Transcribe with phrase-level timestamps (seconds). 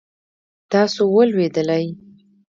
[0.71, 1.85] تاسو ولوېدلئ؟